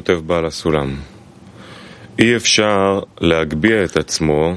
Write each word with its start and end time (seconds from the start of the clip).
כותב 0.00 0.20
בעל 0.26 0.46
הסולם, 0.46 1.00
אי 2.18 2.36
אפשר 2.36 3.00
להגביה 3.20 3.84
את 3.84 3.96
עצמו 3.96 4.54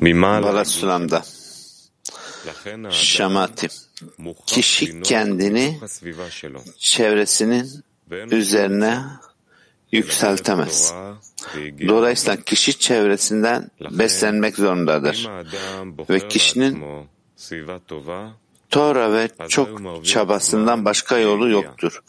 ממעל... 0.00 0.44
Bala 0.44 0.64
Sulam'da 0.64 1.22
Şamati 2.90 3.68
kişi 4.46 5.02
kendini 5.02 5.78
çevresinin 6.78 7.84
üzerine 8.30 9.02
yükseltemez. 9.92 10.94
Dolayısıyla 11.88 12.36
kişi 12.36 12.78
çevresinden 12.78 13.70
beslenmek 13.90 14.56
zorundadır. 14.56 15.28
Ve 16.10 16.28
kişinin 16.28 16.84
Tora 18.69 19.13
ve 19.13 19.29
çok 19.49 19.69
çabasından 20.05 20.85
başka 20.85 21.17
yolu 21.17 21.49
yoktur. 21.49 22.03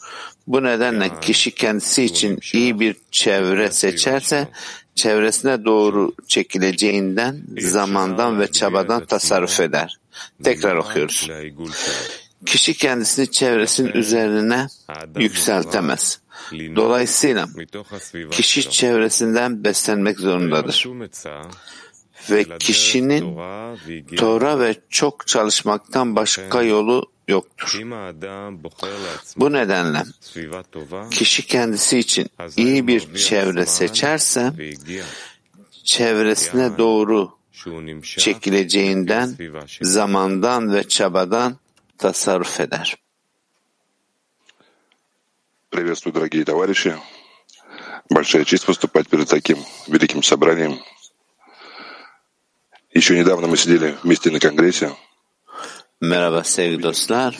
Bu 0.47 0.63
nedenle 0.63 1.19
kişi 1.21 1.51
kendisi 1.51 2.03
için 2.03 2.39
iyi 2.53 2.79
bir 2.79 2.95
çevre 3.11 3.71
seçerse 3.71 4.47
çevresine 4.95 5.65
doğru 5.65 6.13
çekileceğinden, 6.27 7.41
zamandan 7.57 8.39
ve 8.39 8.51
çabadan 8.51 9.05
tasarruf 9.05 9.59
eder. 9.59 9.97
Tekrar 10.43 10.75
okuyoruz. 10.75 11.29
Kişi 12.45 12.73
kendisini 12.73 13.31
çevresinin 13.31 13.91
üzerine 13.91 14.67
yükseltemez. 15.19 16.19
Dolayısıyla 16.51 17.47
kişi 18.31 18.69
çevresinden 18.69 19.63
beslenmek 19.63 20.19
zorundadır 20.19 20.85
Ve 22.30 22.58
kişinin 22.58 23.36
Tora 24.16 24.60
ve 24.60 24.74
çok 24.90 25.26
çalışmaktan 25.26 26.16
başka 26.16 26.62
yolu 26.62 27.10
yoktur. 27.28 27.80
Bu 29.36 29.52
nedenle 29.52 30.02
kişi 31.10 31.46
kendisi 31.46 31.98
için 31.98 32.30
iyi 32.56 32.86
bir 32.86 33.14
çevre 33.14 33.66
seçerse 33.66 34.52
çevresine 35.84 36.78
doğru 36.78 37.38
çekileceğinden, 38.02 39.36
zamandan 39.82 40.74
ve 40.74 40.88
çabadan 40.88 41.56
tasarruf 41.98 42.60
eder. 42.60 42.96
Приветствую, 45.72 46.12
дорогие 46.12 46.44
товарищи. 46.44 46.94
Большая 48.10 48.44
честь 48.44 48.68
выступать 48.68 49.08
перед 49.08 49.26
таким 49.26 49.58
великим 49.88 50.22
собранием. 50.22 50.78
Еще 52.96 53.18
недавно 53.18 53.46
мы 53.46 53.56
сидели 53.56 53.96
вместе 54.02 54.30
на 54.30 54.40
Конгрессе. 54.40 54.90
Merhaba 56.00 56.44
sevgili 56.44 56.82
dostlar. 56.82 57.38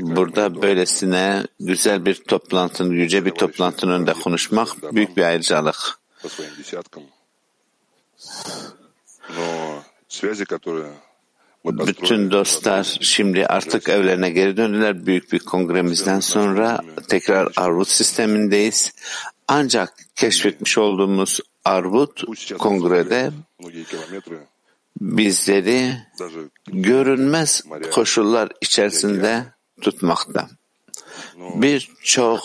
Burada 0.00 0.62
böylesine 0.62 1.46
güzel 1.60 2.04
bir 2.04 2.14
toplantının, 2.14 2.90
yüce 2.90 3.24
bir 3.24 3.30
toplantının 3.30 3.92
önünde 3.92 4.12
konuşmak 4.12 4.94
büyük 4.94 5.16
bir 5.16 5.22
ayrıcalık. 5.22 6.02
по 6.22 6.28
своим 6.28 6.54
десяткам. 6.56 7.02
Но 9.36 9.82
связи, 10.08 10.44
которые 10.44 10.92
мы 11.64 11.76
построили, 11.76 11.88
Bütün 11.88 12.30
dostlar 12.30 12.98
şimdi 13.00 13.46
artık 13.46 13.88
evlerine 13.88 14.30
geri 14.30 14.56
döndüler. 14.56 15.06
Büyük 15.06 15.32
bir 15.32 15.38
kongremizden 15.38 16.20
sonra 16.20 16.80
tekrar 17.08 17.52
Arvut 17.56 17.88
sistemindeyiz. 17.88 18.92
Ancak 19.48 19.94
keşfetmiş 20.16 20.78
olduğumuz 20.78 21.40
Arvut 21.67 22.23
kongrede 22.59 23.31
bizleri 25.01 25.97
görünmez 26.67 27.63
koşullar 27.91 28.49
içerisinde 28.61 29.45
tutmakta. 29.81 30.49
Birçok 31.35 32.39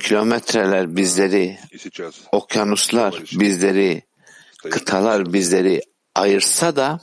kilometreler 0.00 0.96
bizleri, 0.96 1.58
okyanuslar 2.32 3.22
bizleri, 3.32 4.02
kıtalar 4.70 5.32
bizleri 5.32 5.80
ayırsa 6.14 6.76
da 6.76 7.00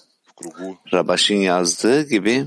Rabaş'ın 0.94 1.36
yazdığı 1.36 2.10
gibi 2.10 2.46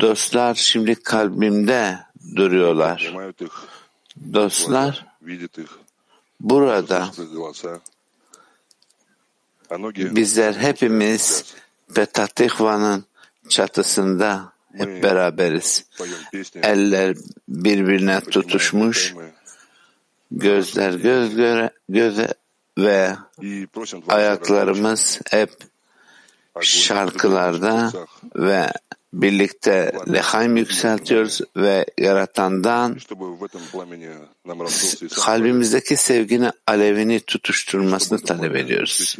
dostlar 0.00 0.54
şimdi 0.54 0.94
kalbimde 0.94 1.98
duruyorlar. 2.36 3.14
Dostlar 4.32 5.06
burada 6.40 7.10
bizler 9.96 10.54
hepimiz 10.54 11.54
Petah 11.94 12.26
çatısında 13.48 14.52
hep 14.76 15.02
beraberiz. 15.02 15.84
Eller 16.62 17.16
birbirine 17.48 18.20
tutuşmuş, 18.20 19.14
gözler 20.30 20.92
göz 20.92 21.34
göre, 21.36 21.70
göze 21.88 22.34
ve 22.78 23.16
ayaklarımız 24.08 25.20
hep 25.30 25.50
şarkılarda 26.60 27.92
ve 28.36 28.72
birlikte 29.22 29.92
lehaim 30.12 30.56
yükseltiyoruz 30.56 31.40
ve 31.56 31.86
yaratandan 31.98 32.98
kalbimizdeki 35.24 35.96
sevginin 35.96 36.50
alevini 36.66 37.20
tutuşturmasını 37.20 38.18
talep 38.18 38.56
ediyoruz. 38.56 39.16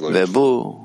Ve 0.00 0.34
bu 0.34 0.80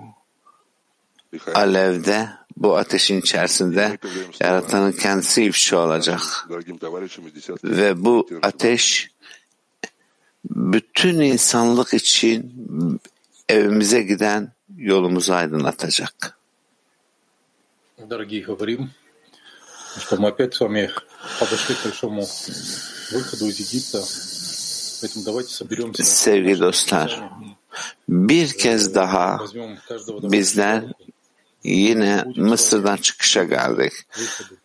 alevde, 1.54 2.30
bu 2.58 2.78
ateşin 2.78 3.22
içerisinde 3.22 3.98
yaratanın 4.42 4.92
kendisi 4.92 5.44
ifşa 5.44 5.78
olacak. 5.78 6.22
Ve 7.64 8.06
bu 8.06 8.28
ateş 8.42 9.12
bütün 10.46 11.20
insanlık 11.20 11.94
için 11.94 12.54
evimize 13.50 14.02
giden 14.02 14.52
yolumuzu 14.78 15.34
aydınlatacak 15.34 16.37
Дорогие 18.07 18.43
говорим, 18.43 18.91
что 19.99 20.17
мы 20.17 20.29
опять 20.29 20.55
с 20.55 20.61
вами 20.61 20.91
подошли 21.39 21.75
к 21.75 21.85
большому 21.85 22.27
выходу 23.13 23.47
из 23.47 23.59
Египта. 23.61 24.03
Поэтому 25.01 25.25
давайте 25.25 25.51
соберемся. 25.53 26.03
Sevgili 26.05 26.61
dostlar, 26.61 27.31
bir 28.09 28.49
kez 28.57 28.95
daha 28.95 29.39
Возьмем 29.39 29.79
каждого 29.89 30.21
давайте 30.21 30.37
bizler 30.39 30.81
за 30.81 30.89
руку, 30.89 31.05
yine 31.65 32.25
Mısır'dan 32.37 32.97
çıkışa 32.97 33.45
geldik. 33.45 33.93
выходу. 34.17 34.57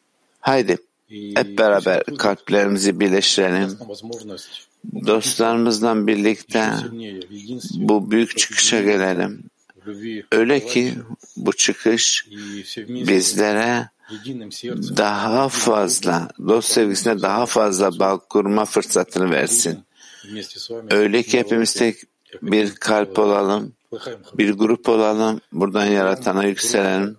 Haydi 0.41 0.77
И 1.09 1.35
hep 1.35 1.57
beraber 1.57 2.03
kalplerimizi 2.17 2.99
birleştirelim. 2.99 3.67
пусть 3.69 3.79
нам 3.79 3.87
возможность 3.89 4.67
Dostlarımızla 5.05 6.07
birlikte 6.07 6.59
еще 6.59 6.77
сильнее 6.89 7.21
в 7.27 7.31
единстве, 7.31 7.87
bu 7.89 8.11
büyük 8.11 8.37
çıkışa 8.37 8.81
gelelim. 8.81 9.43
в 9.81 9.87
любви 9.87 10.25
Öyle 10.31 10.65
ki 10.65 10.93
bu 11.37 11.53
çıkış 11.53 12.27
и 12.29 12.63
все 12.63 12.83
вместе 12.85 13.07
bizlere 13.07 13.89
daha 14.97 15.49
fazla, 15.49 16.29
dost 16.47 16.71
sevgisine 16.71 17.21
daha 17.21 17.45
fazla 17.45 17.99
bağ 17.99 18.17
kurma 18.17 18.65
fırsatını 18.65 19.31
versin. 19.31 19.79
Öyle 20.89 21.23
ki 21.23 21.39
hepimiz 21.39 21.73
tek 21.73 21.95
bir 22.41 22.75
kalp 22.75 23.19
olalım, 23.19 23.73
bir 24.37 24.51
grup 24.53 24.89
olalım, 24.89 25.41
buradan 25.51 25.85
yaratana 25.85 26.43
yükselelim. 26.43 27.17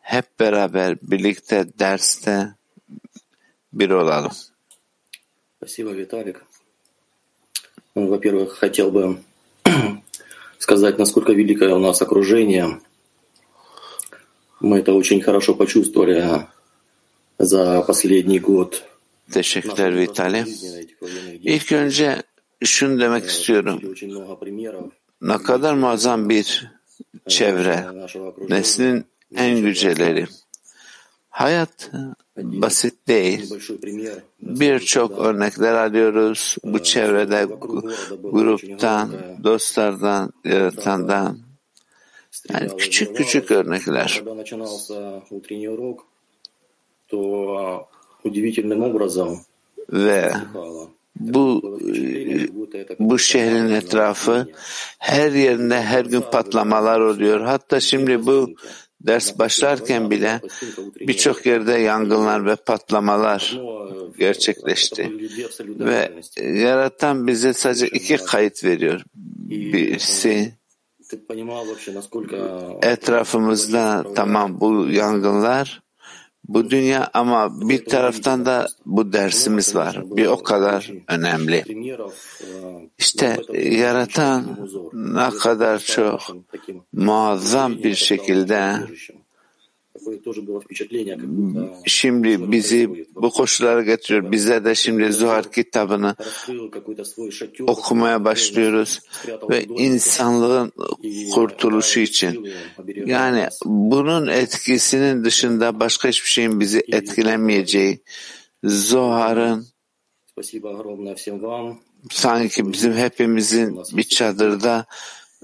Hep 0.00 0.40
beraber 0.40 0.98
birlikte 1.02 1.66
derste 1.78 2.54
bir 3.72 3.90
olalım. 3.90 4.32
Спасибо, 5.58 5.90
Виталик. 5.90 6.36
Ну, 7.96 8.06
Во-первых, 8.06 8.60
хотел 8.60 8.92
бы 8.92 9.18
сказать, 10.63 10.97
насколько 10.97 11.33
великое 11.33 11.75
у 11.75 11.79
нас 11.79 12.01
окружение. 12.01 12.79
Мы 14.61 14.79
это 14.79 14.93
очень 14.93 15.21
хорошо 15.21 15.55
почувствовали 15.55 16.47
за 17.37 17.81
последний 17.81 18.39
год. 18.39 18.83
Teşekkürler 19.31 19.97
Vitali. 19.97 20.45
İlk 21.43 21.71
önce 21.71 22.23
şunu 22.63 22.99
demek 22.99 23.25
istiyorum. 23.25 23.81
Много 24.01 24.39
примеров. 24.39 24.91
Ne 25.21 25.37
kadar 25.37 25.73
muazzam 25.73 26.29
bir 26.29 26.71
çevre. 27.27 27.85
Neslin 28.49 29.05
en 29.35 29.61
güzelleri. 29.61 30.27
Hayat 31.33 31.91
basit 32.37 33.07
değil. 33.07 33.53
Birçok 34.41 35.19
örnekler 35.19 35.73
alıyoruz. 35.73 36.57
Bu 36.63 36.83
çevrede, 36.83 37.47
gruptan, 38.23 39.09
dostlardan, 39.43 40.33
yaratandan. 40.45 41.37
Yani 42.49 42.77
küçük 42.77 43.15
küçük 43.15 43.51
örnekler. 43.51 44.23
Ve 49.89 50.33
bu 51.15 51.79
bu 52.99 53.19
şehrin 53.19 53.69
etrafı 53.69 54.47
her 54.99 55.31
yerinde 55.31 55.81
her 55.81 56.05
gün 56.05 56.21
patlamalar 56.21 56.99
oluyor. 56.99 57.41
Hatta 57.41 57.79
şimdi 57.79 58.25
bu 58.25 58.49
ders 59.05 59.39
başlarken 59.39 60.11
bile 60.11 60.41
birçok 60.99 61.45
yerde 61.45 61.71
yangınlar 61.71 62.45
ve 62.45 62.55
patlamalar 62.55 63.59
gerçekleşti. 64.17 65.11
Ve 65.59 66.11
e, 66.37 66.47
yaratan 66.47 67.27
bize 67.27 67.53
sadece 67.53 67.87
iki 67.87 68.17
kayıt 68.17 68.63
veriyor. 68.63 69.01
Birisi 69.49 70.53
etrafımızda 72.81 74.05
tamam 74.15 74.59
bu 74.59 74.87
yangınlar 74.89 75.83
bu 76.47 76.69
dünya 76.69 77.09
ama 77.13 77.69
bir 77.69 77.85
taraftan 77.85 78.45
da 78.45 78.67
bu 78.85 79.13
dersimiz 79.13 79.75
var. 79.75 80.01
Bir 80.05 80.25
o 80.25 80.43
kadar 80.43 80.91
önemli. 81.07 81.63
İşte 82.97 83.37
yaratan 83.61 84.69
ne 84.93 85.29
kadar 85.29 85.79
çok 85.79 86.21
muazzam 86.93 87.77
bir 87.77 87.95
şekilde 87.95 88.75
Şimdi 91.85 92.51
bizi 92.51 93.07
bu 93.15 93.29
koşullara 93.29 93.81
getiriyor. 93.81 94.31
Bizler 94.31 94.65
de 94.65 94.75
şimdi 94.75 95.13
Zuhar 95.13 95.51
kitabını 95.51 96.15
okumaya 97.67 98.25
başlıyoruz 98.25 98.99
ve 99.49 99.63
insanlığın 99.63 100.71
kurtuluşu 101.33 101.99
için. 101.99 102.49
Yani 103.05 103.47
bunun 103.65 104.27
etkisinin 104.27 105.23
dışında 105.23 105.79
başka 105.79 106.09
hiçbir 106.09 106.29
şeyin 106.29 106.59
bizi 106.59 106.83
etkilemeyeceği 106.91 107.99
Zuhar'ın 108.63 109.65
sanki 112.11 112.73
bizim 112.73 112.93
hepimizin 112.93 113.79
bir 113.93 114.03
çadırda 114.03 114.85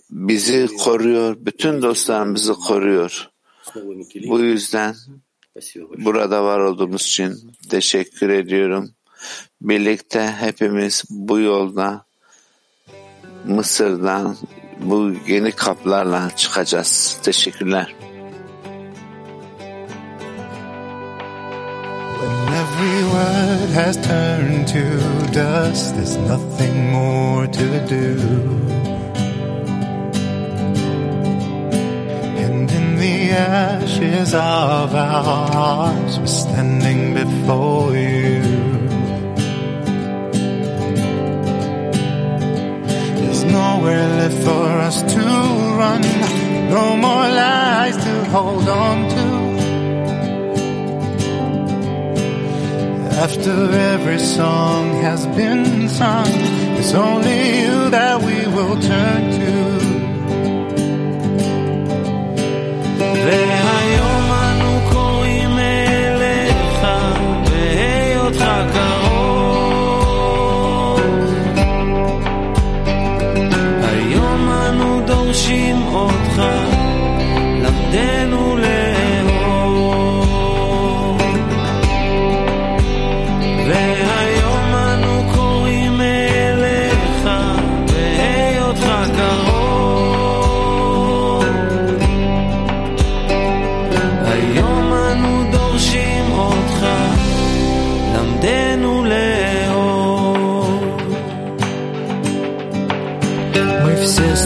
bizi 0.10 0.68
koruyor, 0.78 1.38
bütün 1.40 1.82
dostlarımızı 1.82 2.54
koruyor. 2.54 3.29
Bu 4.28 4.40
yüzden 4.40 4.96
burada 5.98 6.44
var 6.44 6.60
olduğumuz 6.60 7.02
için 7.02 7.54
teşekkür 7.70 8.30
ediyorum. 8.30 8.90
Birlikte 9.62 10.28
hepimiz 10.28 11.04
bu 11.10 11.40
yolda 11.40 12.06
Mısır'dan 13.46 14.38
bu 14.80 15.12
yeni 15.28 15.52
kaplarla 15.52 16.32
çıkacağız. 16.36 17.20
Teşekkürler. 17.24 17.96
has 23.74 23.96
turned 23.98 24.68
to 24.68 24.84
dust. 25.32 25.96
There's 25.96 26.18
nothing 26.18 26.92
more 26.92 27.48
to 27.48 27.88
do. 27.88 28.89
Ashes 33.32 34.34
of 34.34 34.94
our 34.94 35.24
hearts, 35.24 36.18
we're 36.18 36.28
standing 36.28 37.14
before 37.14 37.96
you. 37.96 38.42
There's 43.18 43.44
nowhere 43.46 44.08
left 44.20 44.44
for 44.44 44.68
us 44.88 45.02
to 45.14 45.26
run, 45.82 46.02
no 46.70 46.98
more 46.98 47.28
lies 47.44 47.98
to 47.98 48.26
hold 48.26 48.68
on 48.68 49.10
to. 49.10 49.40
After 53.26 53.72
every 53.94 54.20
song 54.20 55.02
has 55.02 55.28
been 55.28 55.90
sung, 55.90 56.28
it's 56.80 56.94
only 56.94 57.60
you 57.62 57.90
that 57.90 58.22
we 58.22 58.48
will 58.48 58.80
turn 58.80 59.32
to. 59.32 59.69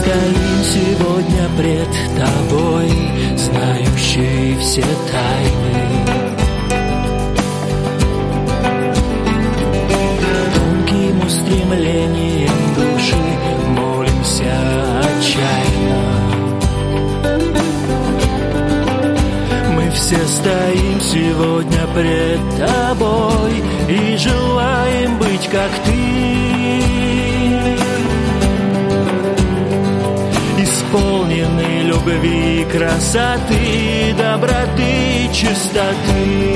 Стоим 0.04 0.62
сегодня 0.64 1.48
пред 1.56 1.88
тобой, 2.18 2.90
знающий 3.38 4.56
все 4.60 4.82
тайны. 4.82 6.04
Тонким 10.54 11.26
устремлением 11.26 12.74
души 12.76 13.24
молимся 13.68 14.54
отчаянно. 15.00 16.02
Мы 19.74 19.90
все 19.90 20.18
стоим 20.26 21.00
сегодня 21.00 21.86
пред 21.94 22.40
тобой 22.58 23.54
и 23.88 24.16
желаем 24.18 25.18
быть 25.18 25.48
как 25.50 25.70
ты. 25.86 25.93
Исполнены 30.94 31.82
любви, 31.82 32.64
красоты, 32.70 34.14
доброты, 34.16 35.28
чистоты. 35.32 36.54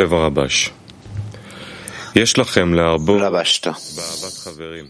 כותב 0.00 0.12
הרבש, 0.12 0.70
יש 2.16 2.38
לכם 2.38 2.74
להרבות 2.74 3.20
Rabaş'ta. 3.22 3.70
באהבת 3.96 4.32
חברים, 4.32 4.86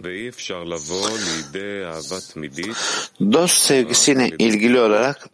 ואי 0.00 0.28
אפשר 0.28 0.64
לבוא 0.64 1.08
לידי 1.10 1.84
אהבה 1.84 2.20
תמידית 2.20 2.76
Dost 3.20 3.58
sevgisine 3.58 4.30
ilgili 4.38 4.80
olarak 4.80 5.28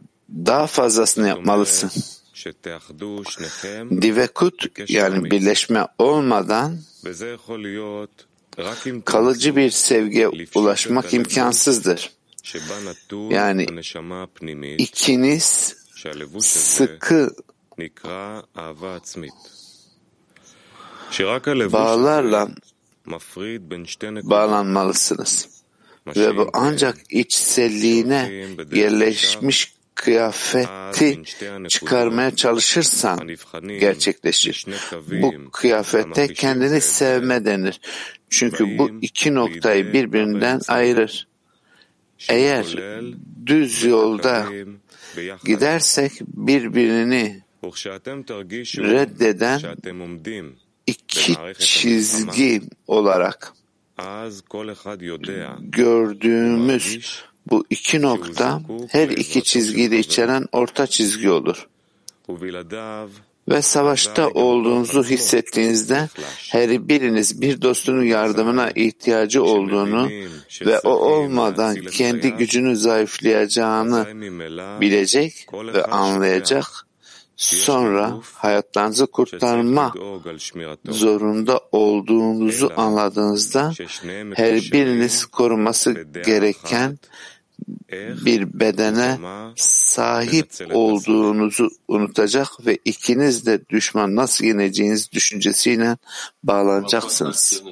daha 0.46 0.66
fazlasını 0.66 1.28
yapmalısın. 1.28 1.90
שתאחדו 2.34 3.22
שניכם, 3.28 3.88
Divekut 4.00 4.66
yani 4.88 5.30
birleşme 5.30 5.86
olmadan 5.98 6.78
וזה 7.04 7.28
יכול 7.28 7.62
להיות 7.62 8.24
רק 8.58 8.86
אם 8.86 9.00
kalıcı 9.00 9.56
bir 9.56 9.70
sevgiye 9.70 10.28
ulaşmak 10.54 11.14
imkansızdır. 11.14 12.10
שבה 12.42 12.80
נטול 12.80 13.32
Yani 13.32 13.66
הנשמה 13.68 14.22
הפנימית, 14.22 14.80
İkiniz 14.80 15.74
שהלבוש 15.94 16.44
הזה 16.46 16.58
sıkı 16.58 17.30
Bağlarla 21.73 22.49
bağlanmalısınız. 24.23 25.47
Ve 26.15 26.37
bu 26.37 26.49
ancak 26.53 26.97
içselliğine 27.09 28.45
yerleşmiş 28.71 29.73
kıyafeti 29.95 31.21
çıkarmaya 31.67 32.35
çalışırsan 32.35 33.29
gerçekleşir. 33.79 34.65
Bu 35.21 35.51
kıyafete 35.51 36.33
kendini 36.33 36.81
sevme 36.81 37.45
denir. 37.45 37.79
Çünkü 38.29 38.77
bu 38.77 38.91
iki 39.01 39.35
noktayı 39.35 39.93
birbirinden 39.93 40.61
ayırır. 40.67 41.27
Eğer 42.29 42.65
düz 43.45 43.83
yolda 43.83 44.47
gidersek 45.45 46.11
birbirini 46.21 47.43
reddeden 48.77 49.61
iki 50.87 51.35
çizgi 51.59 52.61
olarak 52.87 53.53
gördüğümüz 55.59 57.21
bu 57.49 57.65
iki 57.69 58.01
nokta 58.01 58.61
her 58.89 59.09
iki 59.09 59.43
çizgiyi 59.43 59.91
de 59.91 59.99
içeren 59.99 60.45
orta 60.51 60.87
çizgi 60.87 61.29
olur. 61.29 61.67
Ve 63.49 63.61
savaşta 63.61 64.29
olduğunuzu 64.29 65.03
hissettiğinizde 65.03 66.09
her 66.51 66.87
biriniz 66.87 67.41
bir 67.41 67.61
dostunun 67.61 68.03
yardımına 68.03 68.71
ihtiyacı 68.71 69.43
olduğunu 69.43 70.09
ve 70.65 70.79
o 70.79 70.89
olmadan 70.89 71.75
kendi 71.75 72.31
gücünü 72.31 72.75
zayıflayacağını 72.75 74.07
bilecek 74.81 75.47
ve 75.53 75.83
anlayacak 75.85 76.88
sonra 77.39 78.19
hayatlarınızı 78.33 79.07
kurtarma 79.07 79.93
zorunda 80.85 81.61
olduğunuzu 81.71 82.71
anladığınızda 82.77 83.71
her 84.35 84.55
biriniz 84.55 85.25
koruması 85.25 85.91
gereken 86.25 86.99
bir 88.25 88.59
bedene 88.59 89.17
sahip 89.55 90.51
olduğunuzu 90.71 91.69
unutacak 91.87 92.65
ve 92.65 92.77
ikiniz 92.85 93.45
de 93.45 93.67
düşman 93.69 94.15
nasıl 94.15 94.45
yeneceğiniz 94.45 95.11
düşüncesiyle 95.11 95.97
bağlanacaksınız. 96.43 97.63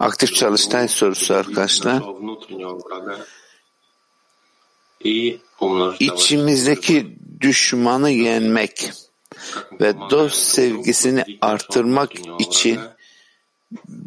Aktif 0.00 0.34
çalıştay 0.34 0.88
sorusu 0.88 1.34
arkadaşlar. 1.34 2.02
İçimizdeki 6.00 7.16
düşmanı 7.40 8.10
yenmek 8.10 8.92
ve 9.80 9.94
dost 10.10 10.36
sevgisini 10.36 11.24
artırmak 11.40 12.12
için 12.38 12.80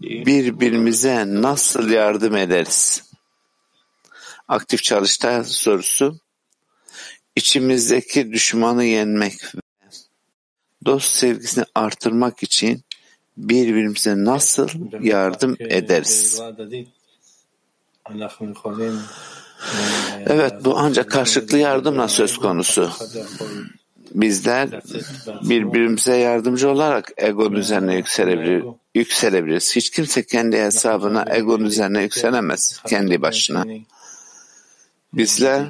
birbirimize 0.01 1.25
nasıl 1.27 1.89
yardım 1.89 2.35
ederiz? 2.35 3.03
Aktif 4.47 4.83
çalışta 4.83 5.43
sorusu 5.43 6.19
içimizdeki 7.35 8.31
düşmanı 8.31 8.85
yenmek 8.85 9.55
ve 9.55 9.59
dost 10.85 11.15
sevgisini 11.15 11.65
artırmak 11.75 12.43
için 12.43 12.83
birbirimize 13.37 14.15
nasıl 14.25 14.69
yardım 15.01 15.55
ederiz? 15.59 16.41
Evet 20.25 20.53
bu 20.65 20.77
ancak 20.77 21.11
karşılıklı 21.11 21.57
yardımla 21.57 22.07
söz 22.07 22.37
konusu. 22.37 22.91
Bizler 24.15 24.69
birbirimize 25.41 26.15
yardımcı 26.17 26.69
olarak 26.69 27.11
egonun 27.17 27.55
üzerine 27.55 27.95
yükselebilir, 27.95 28.63
yükselebiliriz. 28.95 29.75
Hiç 29.75 29.89
kimse 29.89 30.25
kendi 30.25 30.57
hesabına 30.57 31.25
egonun 31.29 31.65
üzerine 31.65 32.03
yükselemez 32.03 32.81
kendi 32.87 33.21
başına. 33.21 33.65
Bizler 35.13 35.63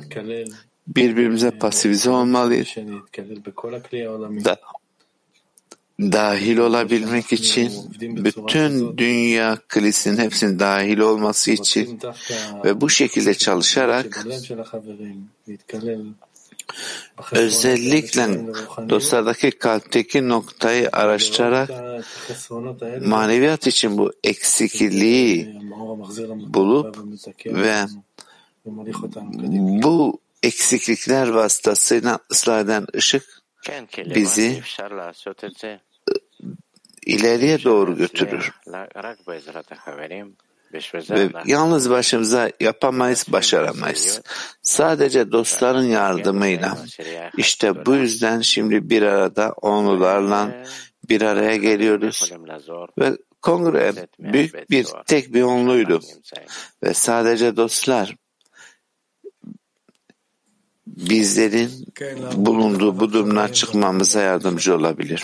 birbirimize 0.87 1.51
pasifize 1.51 2.09
olmalıyız. 2.09 2.67
Da, 4.45 4.57
dahil 5.99 6.57
olabilmek 6.57 7.33
için 7.33 7.71
bütün 7.99 8.97
dünya 8.97 9.57
kilisinin 9.73 10.17
hepsinin 10.17 10.59
dahil 10.59 10.97
olması 10.97 11.51
için 11.51 11.99
ve 12.65 12.81
bu 12.81 12.89
şekilde 12.89 13.33
çalışarak 13.33 14.27
özellikle 17.31 18.39
dostlardaki 18.89 19.51
kalpteki 19.51 20.29
noktayı 20.29 20.89
araştırarak 20.91 21.69
maneviyat 23.05 23.67
için 23.67 23.97
bu 23.97 24.11
eksikliği 24.23 25.59
bulup 26.53 26.97
ve 27.45 27.75
bu 29.83 30.19
eksiklikler 30.43 31.27
vasıtasıyla 31.27 32.19
ıslah 32.31 32.59
eden 32.59 32.87
ışık 32.95 33.40
bizi 34.15 34.61
ileriye 37.05 37.63
doğru 37.63 37.97
götürür. 37.97 38.51
Ve 41.09 41.29
yalnız 41.45 41.89
başımıza 41.89 42.51
yapamayız, 42.59 43.25
başaramayız. 43.27 44.21
Sadece 44.61 45.31
dostların 45.31 45.83
yardımıyla. 45.83 46.77
İşte 47.37 47.85
bu 47.85 47.95
yüzden 47.95 48.41
şimdi 48.41 48.89
bir 48.89 49.01
arada 49.01 49.51
onlularla 49.61 50.63
bir 51.09 51.21
araya 51.21 51.55
geliyoruz. 51.55 52.31
Ve 52.99 53.17
kongre 53.41 53.93
büyük 54.19 54.69
bir 54.69 54.87
tek 55.07 55.33
bir 55.33 55.41
onluydu. 55.41 56.01
Ve 56.83 56.93
sadece 56.93 57.55
dostlar 57.55 58.15
bizlerin 60.97 61.69
bulunduğu 62.35 62.99
bu 62.99 63.13
durumdan 63.13 63.47
çıkmamıza 63.47 64.21
yardımcı 64.21 64.75
olabilir. 64.75 65.23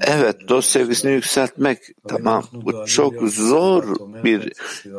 Evet, 0.00 0.36
dost 0.48 0.70
sevgisini 0.70 1.12
yükseltmek 1.12 1.78
tamam. 2.08 2.44
Bu 2.52 2.86
çok 2.86 3.14
zor 3.22 3.96
bir 4.24 4.52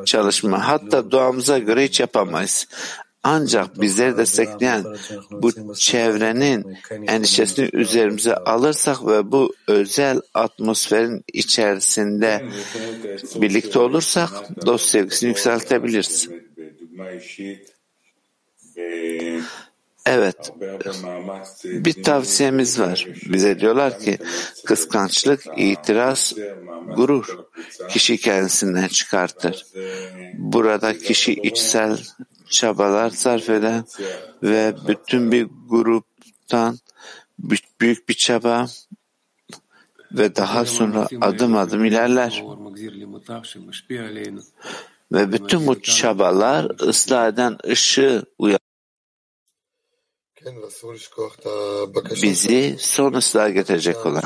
çalışma. 0.05 0.67
Hatta 0.67 1.11
doğamıza 1.11 1.57
göre 1.57 1.83
hiç 1.83 1.99
yapamayız. 1.99 2.67
Ancak 3.27 3.81
bizleri 3.81 4.17
destekleyen 4.17 4.83
bu 5.31 5.75
çevrenin 5.75 6.77
endişesini 7.07 7.69
üzerimize 7.73 8.35
alırsak 8.35 9.07
ve 9.07 9.31
bu 9.31 9.55
özel 9.67 10.21
atmosferin 10.33 11.23
içerisinde 11.33 12.45
birlikte 13.35 13.79
olursak 13.79 14.29
dost 14.65 14.85
sevgisini 14.85 15.29
yükseltebiliriz. 15.29 16.29
Evet, 20.05 20.53
bir 21.63 22.03
tavsiyemiz 22.03 22.79
var. 22.79 23.07
Bize 23.25 23.59
diyorlar 23.59 23.99
ki 23.99 24.17
kıskançlık, 24.65 25.43
itiraz, 25.57 26.33
gurur 26.95 27.37
kişi 27.89 28.17
kendisinden 28.17 28.87
çıkartır. 28.87 29.65
Burada 30.33 30.97
kişi 30.97 31.33
içsel 31.33 31.97
çabalar 32.49 33.09
sarf 33.09 33.49
eder 33.49 33.81
ve 34.43 34.75
bütün 34.87 35.31
bir 35.31 35.47
gruptan 35.69 36.79
büyük 37.81 38.09
bir 38.09 38.13
çaba 38.13 38.67
ve 40.11 40.35
daha 40.35 40.65
sonra 40.65 41.07
adım 41.21 41.57
adım 41.57 41.85
ilerler. 41.85 42.43
Ve 45.11 45.31
bütün 45.31 45.67
bu 45.67 45.81
çabalar 45.81 46.71
ıslah 46.81 47.27
eden 47.27 47.57
ışığı 47.67 48.23
uyar. 48.37 48.64
Bizi 52.23 52.75
son 52.79 53.13
ıslah 53.13 53.53
getirecek 53.53 54.05
olan. 54.05 54.23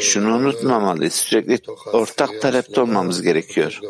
Şunu 0.00 0.36
unutmamalıyız. 0.36 1.14
Sürekli 1.14 1.60
ortak 1.92 2.42
talepte 2.42 2.80
olmamız 2.80 3.22
gerekiyor. 3.22 3.80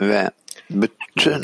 Ve 0.00 0.30
bütün 0.70 1.42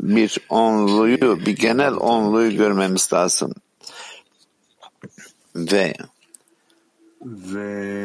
bir 0.00 0.38
onluyu, 0.48 1.46
bir 1.46 1.56
genel 1.56 1.94
onluyu 1.94 2.56
görmemiz 2.56 3.12
lazım. 3.12 3.54
Ve 5.56 5.94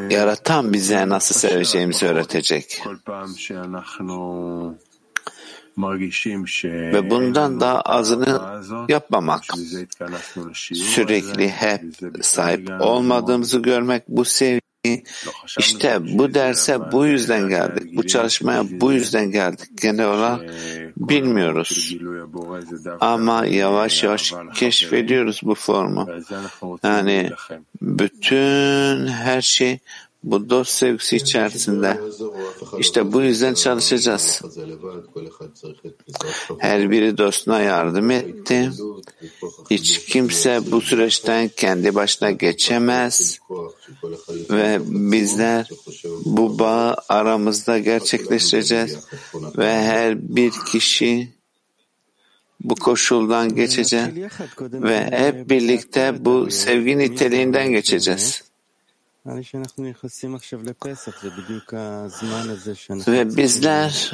yaratan 0.09 0.73
bize 0.73 1.09
nasıl 1.09 1.35
seveceğimizi 1.35 2.05
öğretecek. 2.05 2.83
Ve 6.63 7.09
bundan 7.09 7.59
daha 7.59 7.81
azını 7.81 8.61
yapmamak. 8.89 9.43
Sürekli 10.73 11.49
hep 11.49 11.81
sahip 12.21 12.69
olmadığımızı 12.79 13.59
görmek 13.59 14.03
bu 14.07 14.25
sevgi. 14.25 14.68
İşte 15.59 15.99
bu 16.17 16.33
derse 16.33 16.91
bu 16.91 17.05
yüzden 17.05 17.49
geldik. 17.49 17.97
Bu 17.97 18.07
çalışmaya 18.07 18.63
bu 18.71 18.91
yüzden 18.91 19.31
geldik. 19.31 19.81
Genel 19.81 20.07
olarak 20.07 20.41
bilmiyoruz. 20.97 21.95
Ama 22.99 23.45
yavaş 23.45 24.03
yavaş 24.03 24.33
keşfediyoruz 24.55 25.41
bu 25.43 25.55
formu. 25.55 26.07
Yani 26.83 27.29
bütün 27.81 29.07
her 29.07 29.41
şey 29.41 29.79
bu 30.23 30.49
dost 30.49 30.71
sevgisi 30.71 31.15
içerisinde. 31.15 31.99
İşte 32.79 33.13
bu 33.13 33.21
yüzden 33.21 33.53
çalışacağız. 33.53 34.41
Her 36.59 36.91
biri 36.91 37.17
dostuna 37.17 37.61
yardım 37.61 38.11
etti. 38.11 38.71
Hiç 39.69 40.05
kimse 40.05 40.71
bu 40.71 40.81
süreçten 40.81 41.47
kendi 41.47 41.95
başına 41.95 42.31
geçemez 42.31 43.39
ve 44.49 44.79
bizler 44.85 45.69
bu 46.25 46.59
bağı 46.59 46.95
aramızda 47.09 47.79
gerçekleştireceğiz 47.79 48.97
ve 49.57 49.73
her 49.73 50.35
bir 50.35 50.51
kişi 50.71 51.29
bu 52.63 52.75
koşuldan 52.75 53.55
geçecek 53.55 54.31
ve 54.61 55.11
hep 55.11 55.49
birlikte 55.49 56.25
bu 56.25 56.51
sevgi 56.51 56.97
niteliğinden 56.97 57.71
geçeceğiz. 57.71 58.43
Ve 63.07 63.37
bizler 63.37 64.11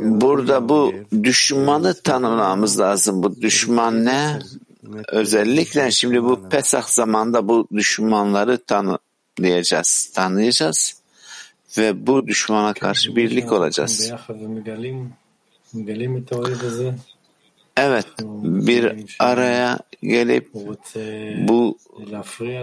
burada 0.00 0.68
bu 0.68 0.92
düşmanı 1.22 1.94
tanımlamamız 1.94 2.80
lazım. 2.80 3.22
Bu 3.22 3.42
düşman 3.42 4.04
ne? 4.04 4.38
Özellikle 5.08 5.90
şimdi 5.90 6.22
bu 6.24 6.48
Pesah 6.48 6.82
zamanında 6.82 7.48
bu 7.48 7.68
düşmanları 7.74 8.58
tanıyacağız. 9.36 10.10
Tanıyacağız 10.14 11.02
ve 11.78 12.06
bu 12.06 12.26
düşmana 12.26 12.72
karşı 12.72 13.16
birlik 13.16 13.52
olacağız. 13.52 14.12
Evet, 17.76 18.06
bir 18.42 19.06
araya 19.18 19.78
gelip 20.02 20.54
bu 21.48 21.78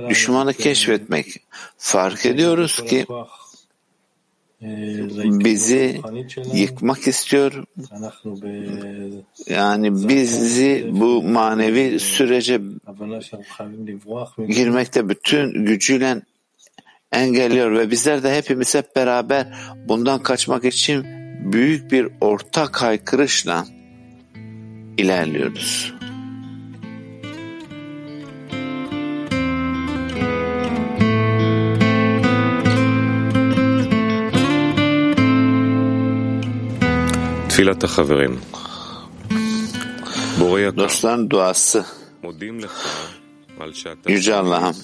düşmanı 0.09 0.53
keşfetmek. 0.53 1.27
Fark 1.77 2.25
ediyoruz 2.25 2.83
ki 2.85 3.05
bizi 5.25 6.01
yıkmak 6.53 7.07
istiyor. 7.07 7.63
Yani 9.49 10.07
bizi 10.09 10.87
bu 10.91 11.23
manevi 11.23 11.99
sürece 11.99 12.61
girmekte 14.47 15.09
bütün 15.09 15.65
gücüyle 15.65 16.21
engelliyor 17.11 17.71
ve 17.71 17.91
bizler 17.91 18.23
de 18.23 18.35
hepimiz 18.37 18.75
hep 18.75 18.95
beraber 18.95 19.47
bundan 19.87 20.23
kaçmak 20.23 20.65
için 20.65 21.05
büyük 21.53 21.91
bir 21.91 22.07
ortak 22.21 22.81
haykırışla 22.81 23.65
ilerliyoruz. 24.97 25.93
Tfilat 37.49 37.83
haverim. 37.83 38.39
Dostların 40.77 41.29
duası. 41.29 41.85
Yüce 44.07 44.35
Allah'ım 44.35 44.75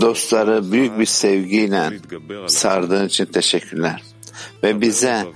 Dostları 0.00 0.72
büyük 0.72 0.98
bir 0.98 1.06
sevgiyle 1.06 1.90
sardığın 2.46 3.06
için 3.06 3.26
teşekkürler 3.26 4.02
ve 4.62 4.80
bize 4.80 5.26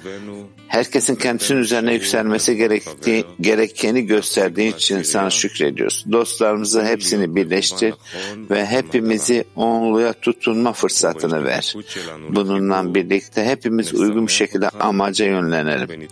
herkesin 0.68 1.16
kendisinin 1.16 1.58
üzerine 1.58 1.92
yükselmesi 1.92 2.56
gerektiği, 2.56 3.24
gerekeni 3.40 4.06
gösterdiği 4.06 4.74
için 4.74 5.02
sana 5.02 5.30
şükrediyoruz. 5.30 6.04
Dostlarımızı 6.12 6.84
hepsini 6.84 7.36
birleştir 7.36 7.94
ve 8.50 8.66
hepimizi 8.66 9.44
onluya 9.56 10.12
tutunma 10.12 10.72
fırsatını 10.72 11.44
ver. 11.44 11.74
Bununla 12.28 12.94
birlikte 12.94 13.44
hepimiz 13.44 13.94
uygun 13.94 14.26
bir 14.26 14.32
şekilde 14.32 14.68
amaca 14.68 15.26
yönlenelim. 15.26 16.08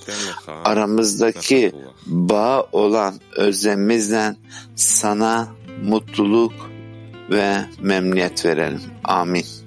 Aramızdaki 0.64 1.72
bağ 2.06 2.66
olan 2.72 3.20
özlemimizle 3.36 4.36
sana 4.76 5.48
mutluluk 5.82 6.52
ve 7.30 7.56
memnuniyet 7.80 8.44
verelim. 8.44 8.80
Amin. 9.04 9.61